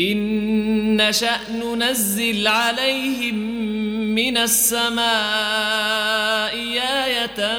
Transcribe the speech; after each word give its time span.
إن 0.00 0.96
نشأ 1.08 1.38
ننزل 1.50 2.46
عليهم 2.46 3.34
من 4.14 4.36
السماء 4.36 5.04
آية 7.04 7.58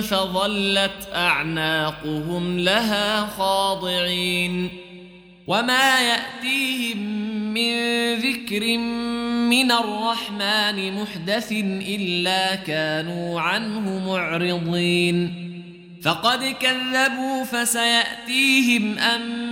فظلت 0.00 1.08
أعناقهم 1.14 2.58
لها 2.58 3.26
خاضعين 3.26 4.68
وما 5.46 6.00
يأتيهم 6.00 6.98
من 7.54 7.74
ذكر 8.14 8.78
من 9.48 9.72
الرحمن 9.72 11.02
محدث 11.02 11.52
إلا 11.88 12.54
كانوا 12.54 13.40
عنه 13.40 14.08
معرضين 14.08 15.42
فقد 16.02 16.44
كذبوا 16.44 17.44
فسيأتيهم 17.44 18.98
أنباء 18.98 19.51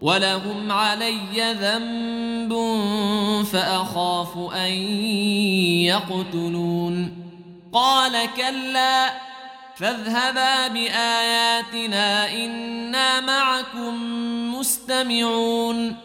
ولهم 0.00 0.72
علي 0.72 1.52
ذنب 1.52 2.52
فأخاف 3.44 4.38
أن 4.54 4.72
يقتلون. 5.84 7.12
قال 7.72 8.28
كلا 8.36 9.12
فاذهبا 9.76 10.68
بآياتنا 10.68 12.32
إنا 12.32 13.20
معكم 13.20 13.94
مستمعون. 14.54 15.96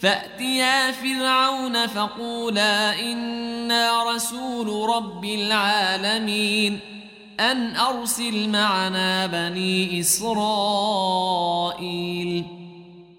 فأتيا 0.00 0.92
فرعون 0.92 1.86
فقولا 1.86 3.00
إنا 3.00 4.14
رسول 4.14 4.88
رب 4.96 5.24
العالمين. 5.24 6.80
أن 7.40 7.76
أرسل 7.76 8.48
معنا 8.48 9.26
بني 9.26 10.00
إسرائيل. 10.00 11.24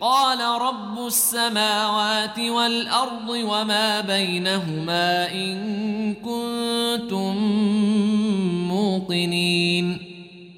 قال 0.00 0.40
رب 0.40 1.06
السماوات 1.06 2.38
والأرض 2.38 3.28
وما 3.28 4.00
بينهما 4.00 5.32
إن 5.32 6.14
كنتم 6.14 7.36
موقنين. 8.68 9.98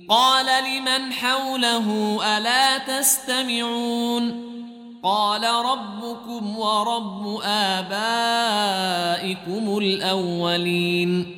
قال 0.08 0.46
لمن 0.46 1.12
حوله 1.12 2.18
ألا 2.38 2.78
تستمعون؟ 2.78 4.52
قال 5.04 5.44
ربكم 5.44 6.58
ورب 6.58 7.40
آبائكم 7.44 8.18
الأولين. 9.78 11.36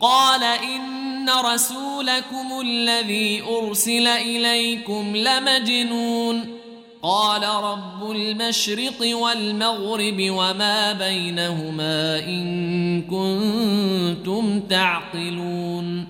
قال 0.00 0.44
إن 0.44 1.30
رسولكم 1.44 2.60
الذي 2.60 3.42
أرسل 3.42 4.06
إليكم 4.06 5.16
لمجنون. 5.16 6.61
قال 7.02 7.42
رب 7.42 8.10
المشرق 8.10 9.16
والمغرب 9.16 10.16
وما 10.20 10.92
بينهما 10.92 12.18
إن 12.18 13.02
كنتم 13.02 14.60
تعقلون. 14.60 16.08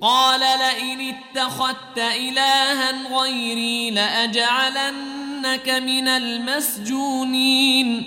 قال 0.00 0.40
لئن 0.40 1.14
اتخذت 1.14 1.98
إلها 1.98 3.18
غيري 3.20 3.90
لأجعلنك 3.90 5.68
من 5.68 6.08
المسجونين. 6.08 8.02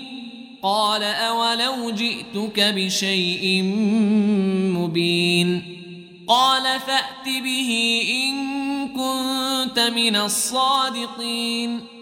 قال 0.62 1.02
أولو 1.02 1.90
جئتك 1.90 2.60
بشيء 2.60 3.62
مبين. 4.78 5.62
قال 6.28 6.62
فأت 6.62 7.42
به 7.44 8.02
إن 8.10 8.34
كنت 8.88 9.80
من 9.80 10.16
الصادقين. 10.16 12.01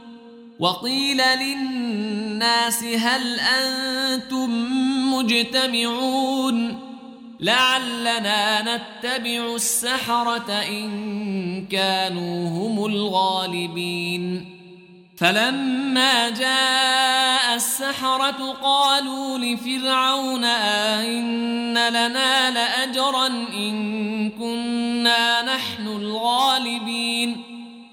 وقيل 0.61 1.17
للناس 1.17 2.83
هل 2.83 3.39
أنتم 3.39 4.49
مجتمعون 5.13 6.79
لعلنا 7.39 8.61
نتبع 8.61 9.55
السحرة 9.55 10.51
إن 10.51 11.65
كانوا 11.71 12.49
هم 12.49 12.85
الغالبين. 12.85 14.45
فلما 15.17 16.29
جاء 16.29 17.55
السحرة 17.55 18.57
قالوا 18.63 19.37
لفرعون 19.37 20.43
أئن 20.43 21.73
لنا 21.73 22.51
لأجرا 22.51 23.27
إن 23.53 24.29
كنا 24.29 25.55
نحن 25.55 25.87
الغالبين. 25.87 27.50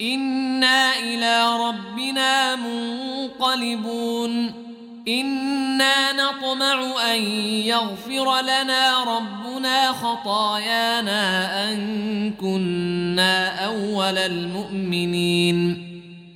إنا 0.00 0.98
إلى 0.98 1.56
ربنا 1.60 2.56
منقلبون 2.56 4.52
إنا 5.08 6.12
نطمع 6.12 7.12
أن 7.12 7.22
يغفر 7.66 8.40
لنا 8.40 9.04
ربنا 9.04 9.92
خطايانا 9.92 11.22
أن 11.68 12.32
كنا 12.40 13.64
أول 13.66 14.18
المؤمنين 14.18 15.86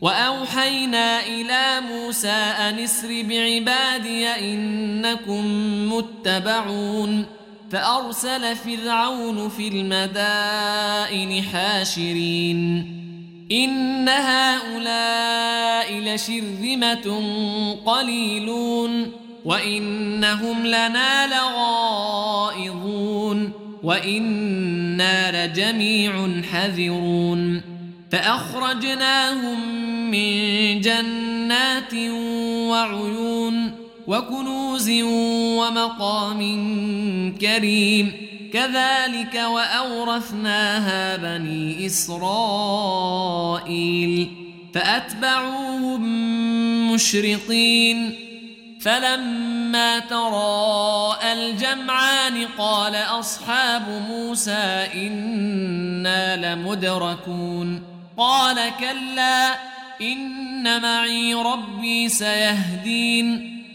وأوحينا 0.00 1.26
إلى 1.26 1.80
موسى 1.88 2.28
أن 2.28 2.78
اسر 2.78 3.22
بعبادي 3.22 4.26
إنكم 4.28 5.44
متبعون 5.92 7.26
فأرسل 7.70 8.56
فرعون 8.56 9.48
في 9.48 9.68
المدائن 9.68 11.42
حاشرين 11.42 13.03
إن 13.54 14.08
هؤلاء 14.08 15.92
لشرذمة 15.92 17.22
قليلون 17.86 19.12
وإنهم 19.44 20.66
لنا 20.66 21.26
لغائظون 21.26 23.04
وإنا 23.82 25.46
لجميع 25.46 26.42
حذرون 26.52 27.62
فأخرجناهم 28.12 29.58
من 30.10 30.80
جنات 30.80 31.94
وعيون 32.70 33.74
وكنوز 34.06 34.90
ومقام 35.58 36.40
كريم 37.40 38.23
كذلك 38.54 39.34
وأورثناها 39.34 41.16
بني 41.16 41.86
إسرائيل 41.86 42.70
فأتبعوهم 44.74 46.02
مشرقين. 46.92 48.14
فلما 48.80 49.98
تراءى 49.98 51.32
الجمعان 51.32 52.46
قال 52.58 52.94
أصحاب 52.94 54.04
موسى 54.08 54.88
إنا 54.94 56.54
لمدركون. 56.54 57.82
قال 58.16 58.56
كلا 58.80 59.54
إن 60.00 60.82
معي 60.82 61.34
ربي 61.34 62.08
سيهدين. 62.08 63.63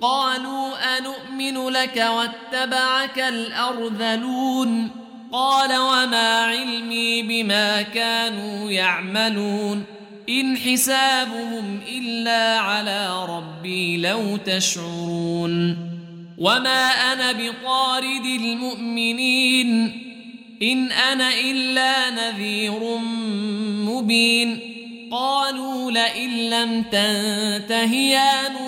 قالوا 0.00 0.98
أنؤمن 0.98 1.68
لك 1.68 1.96
واتبعك 1.96 3.18
الأرذلون 3.18 4.90
قال 5.32 5.78
وما 5.78 6.44
علمي 6.44 7.22
بما 7.22 7.82
كانوا 7.82 8.70
يعملون 8.70 9.84
إن 10.28 10.56
حسابهم 10.56 11.80
إلا 11.88 12.58
على 12.58 13.26
ربي 13.28 13.96
لو 13.96 14.36
تشعرون 14.36 15.76
وما 16.38 16.90
أنا 17.12 17.32
بطارد 17.32 18.24
المؤمنين 18.24 19.92
إن 20.62 20.92
أنا 20.92 21.28
إلا 21.40 22.10
نذير 22.10 22.98
مبين 23.88 24.60
قالوا 25.10 25.90
لئن 25.90 26.30
لم 26.50 26.82
تنته 26.82 27.94
يا 27.94 28.48
نوح 28.48 28.67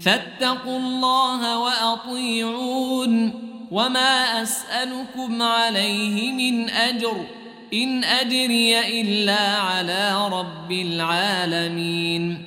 فاتقوا 0.00 0.78
الله 0.78 1.58
وأطيعون 1.58 3.32
وما 3.70 4.42
أسألكم 4.42 5.42
عليه 5.42 6.32
من 6.32 6.70
أجر 6.70 7.26
إن 7.74 8.04
أجري 8.04 9.00
إلا 9.00 9.56
على 9.56 10.28
رب 10.28 10.72
العالمين 10.72 12.42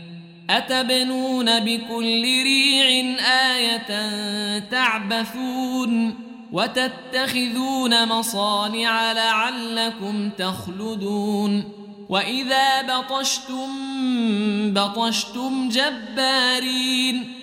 أتبنون 0.50 1.60
بكل 1.60 2.24
ريع 2.24 3.16
آية 3.56 4.10
تعبثون 4.60 6.16
وتتخذون 6.52 8.08
مصانع 8.08 9.12
لعلكم 9.12 10.30
تخلدون 10.38 11.64
وإذا 12.10 12.82
بطشتم 12.82 13.68
بطشتم 14.74 15.70
جبارين 15.70 17.43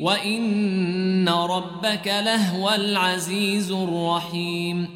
وإن 0.00 1.28
ربك 1.28 2.06
لهو 2.06 2.70
العزيز 2.70 3.72
الرحيم 3.72 4.88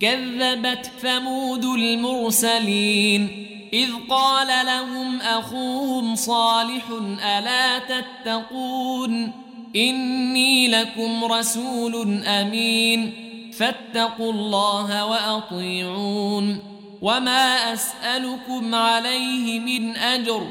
كذبت 0.00 0.90
ثمود 1.02 1.64
المرسلين 1.64 3.46
إذ 3.72 3.90
قال 4.10 4.66
لهم 4.66 5.20
أخوهم 5.20 6.14
صالح 6.14 6.84
ألا 7.24 7.78
تتقون 7.78 9.32
إني 9.76 10.68
لكم 10.68 11.24
رسول 11.24 12.24
أمين 12.24 13.12
فاتقوا 13.52 14.32
الله 14.32 15.04
وأطيعون 15.06 16.58
وما 17.02 17.72
أسألكم 17.72 18.74
عليه 18.74 19.60
من 19.60 19.96
أجر 19.96 20.46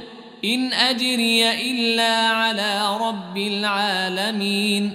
إن 0.45 0.73
أجري 0.73 1.71
إلا 1.71 2.27
على 2.27 2.97
رب 2.97 3.37
العالمين. 3.37 4.93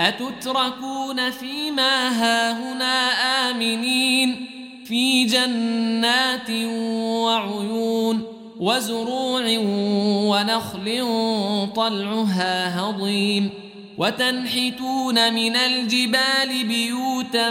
أتتركون 0.00 1.30
فيما 1.30 2.08
هاهنا 2.08 3.10
آمنين. 3.50 4.46
في 4.84 5.24
جنات 5.24 6.50
وعيون 6.50 8.22
وزروع 8.60 9.42
ونخل 10.28 11.08
طلعها 11.76 12.80
هضيم. 12.80 13.50
وتنحتون 13.98 15.34
من 15.34 15.56
الجبال 15.56 16.64
بيوتا 16.68 17.50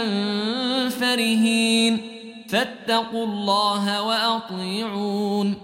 فرهين. 0.88 2.02
فاتقوا 2.48 3.24
الله 3.24 4.02
وأطيعون. 4.02 5.63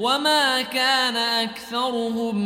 وما 0.00 0.62
كان 0.62 1.16
أكثرهم 1.16 2.36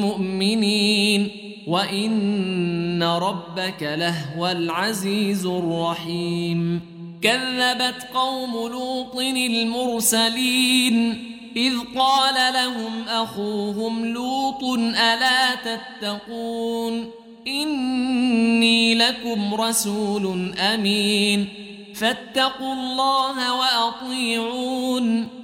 مؤمنين 0.00 1.30
وإن 1.66 3.02
ربك 3.02 3.82
لهو 3.82 4.46
العزيز 4.46 5.46
الرحيم 5.46 6.80
كذبت 7.22 8.06
قوم 8.14 8.72
لوط 8.72 9.16
المرسلين 9.16 11.24
إذ 11.56 11.74
قال 11.96 12.54
لهم 12.54 13.08
أخوهم 13.08 14.04
لوط 14.04 14.64
ألا 14.78 15.54
تتقون 15.54 17.10
إني 17.46 18.94
لكم 18.94 19.54
رسول 19.54 20.54
أمين 20.58 21.48
فاتقوا 21.94 22.72
الله 22.72 23.54
وأطيعون 23.54 25.43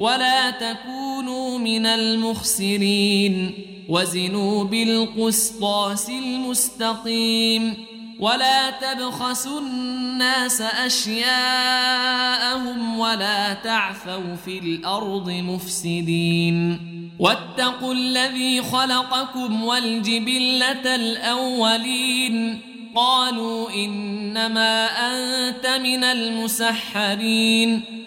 ولا 0.00 0.50
تكونوا 0.50 1.58
من 1.58 1.86
المخسرين. 1.86 3.52
وزنوا 3.88 4.64
بالقسطاس 4.64 6.10
المستقيم. 6.10 7.74
ولا 8.20 8.70
تبخسوا 8.70 9.60
الناس 9.60 10.60
أشياءهم 10.60 11.26
ولا 12.98 13.54
تعثوا 13.54 14.36
في 14.44 14.58
الأرض 14.58 15.30
مفسدين. 15.30 16.78
واتقوا 17.18 17.94
الذي 17.94 18.62
خلقكم 18.62 19.64
والجبلة 19.64 20.94
الأولين. 20.94 22.60
قالوا 22.94 23.70
إنما 23.70 24.86
أنت 24.86 25.66
من 25.66 26.04
المسحرين. 26.04 27.95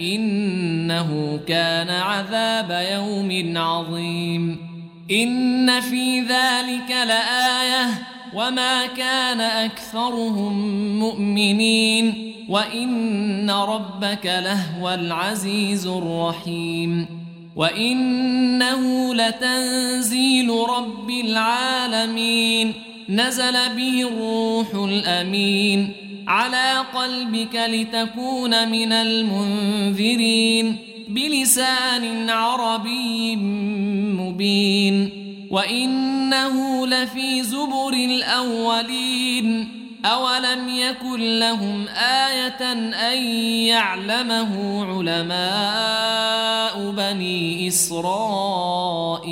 إنه 0.00 1.40
كان 1.48 1.90
عذاب 1.90 2.86
يوم 2.92 3.58
عظيم. 3.58 4.56
إن 5.10 5.80
في 5.80 6.20
ذلك 6.20 6.90
لآية. 6.90 7.88
وما 8.34 8.86
كان 8.86 9.40
أكثرهم 9.40 10.78
مؤمنين. 10.98 12.32
وإن 12.48 13.50
ربك 13.50 14.26
لهو 14.26 14.90
العزيز 14.90 15.86
الرحيم. 15.86 17.06
وإنه 17.56 19.14
لتنزيل 19.14 20.50
رب 20.50 21.10
العالمين. 21.10 22.72
نزل 23.08 23.52
به 23.52 24.08
الروح 24.08 24.74
الأمين. 24.74 26.07
على 26.28 26.84
قلبك 26.94 27.54
لتكون 27.54 28.68
من 28.68 28.92
المنذرين 28.92 30.76
بلسان 31.08 32.30
عربي 32.30 33.36
مبين 34.16 35.10
وإنه 35.50 36.86
لفي 36.86 37.42
زبر 37.42 37.92
الأولين 37.92 39.68
أولم 40.04 40.68
يكن 40.68 41.38
لهم 41.38 41.88
آية 41.88 42.72
أن 43.12 43.22
يعلمه 43.66 44.84
علماء 44.84 46.90
بني 46.90 47.68
إسرائيل 47.68 49.28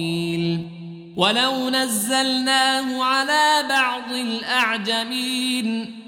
ولو 1.16 1.70
نزلناه 1.70 3.02
على 3.04 3.68
بعض 3.68 4.12
الأعجمين 4.12 5.96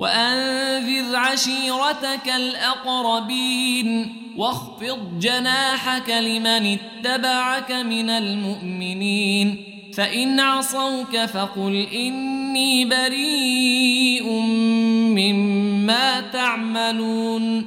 وأنذر 0.00 1.16
عشيرتك 1.16 2.28
الأقربين 2.36 4.16
واخفض 4.36 5.18
جناحك 5.20 6.10
لمن 6.10 6.78
اتبعك 6.78 7.72
من 7.72 8.10
المؤمنين 8.10 9.64
فإن 9.94 10.40
عصوك 10.40 11.16
فقل 11.16 11.86
إني 11.92 12.84
بريء 12.84 14.30
مما 15.20 16.20
تعملون 16.20 17.66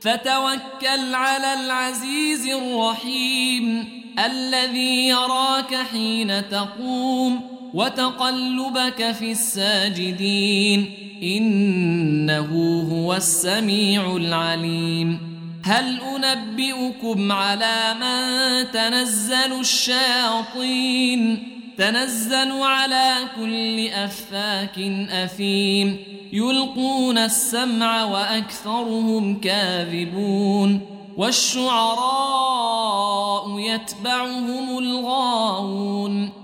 فتوكل 0.00 1.14
على 1.14 1.54
العزيز 1.54 2.48
الرحيم 2.48 3.88
الذي 4.26 5.08
يراك 5.08 5.74
حين 5.92 6.48
تقوم 6.48 7.40
وتقلبك 7.74 9.12
في 9.12 9.30
الساجدين 9.30 11.03
إنه 11.22 12.82
هو 12.92 13.14
السميع 13.14 14.16
العليم. 14.16 15.34
هل 15.64 16.00
أنبئكم 16.00 17.32
على 17.32 17.94
من 18.00 18.24
تنزل 18.72 19.60
الشياطين؟ 19.60 21.48
تنزل 21.78 22.52
على 22.52 23.14
كل 23.36 23.88
أفاك 23.88 24.78
أثيم. 25.10 25.96
يلقون 26.32 27.18
السمع 27.18 28.04
وأكثرهم 28.04 29.40
كاذبون. 29.40 30.80
والشعراء 31.16 33.58
يتبعهم 33.58 34.78
الغاوون. 34.78 36.43